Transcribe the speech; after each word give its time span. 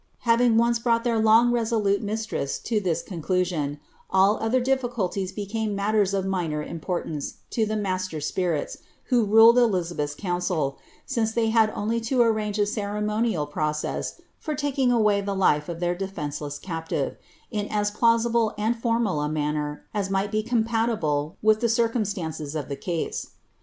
Having 0.21 0.57
once 0.57 0.79
brought 0.79 1.03
their 1.03 1.19
long 1.19 1.51
irresolute 1.51 2.01
mistress 2.01 2.57
to 2.57 2.79
this 2.81 3.03
conclusion, 3.03 3.79
all 4.09 4.37
other 4.39 4.59
difficulties 4.59 5.31
became 5.31 5.75
matters 5.75 6.11
of 6.11 6.25
minor 6.25 6.63
importance 6.63 7.35
to 7.51 7.67
the 7.67 7.75
master 7.75 8.19
spirits 8.19 8.79
who 9.09 9.23
ruled 9.23 9.59
Elizabeth's 9.59 10.15
council, 10.15 10.79
since 11.05 11.33
they 11.33 11.49
had 11.49 11.69
only 11.75 12.01
to 12.01 12.19
arrange 12.19 12.57
a 12.57 12.65
ceremonial 12.65 13.45
process 13.45 14.19
for 14.39 14.55
taking 14.55 14.91
away 14.91 15.21
the 15.21 15.35
life 15.35 15.69
of 15.69 15.79
their 15.79 15.93
defenceless 15.93 16.57
captive, 16.57 17.15
in 17.51 17.67
as 17.67 17.91
plausible 17.91 18.55
and 18.57 18.77
formal 18.81 19.21
a 19.21 19.29
manner 19.29 19.85
as 19.93 20.09
might 20.09 20.31
be 20.31 20.41
compatible 20.41 21.37
with 21.43 21.59
the 21.59 21.69
circumstances 21.69 22.55
of 22.55 22.69
the 22.69 22.75
case. 22.75 23.27